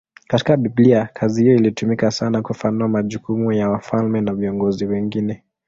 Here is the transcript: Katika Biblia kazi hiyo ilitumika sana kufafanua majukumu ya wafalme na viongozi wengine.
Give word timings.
Katika 0.27 0.57
Biblia 0.57 1.09
kazi 1.13 1.43
hiyo 1.43 1.55
ilitumika 1.55 2.11
sana 2.11 2.41
kufafanua 2.41 2.87
majukumu 2.87 3.51
ya 3.51 3.69
wafalme 3.69 4.21
na 4.21 4.33
viongozi 4.33 4.85
wengine. 4.85 5.43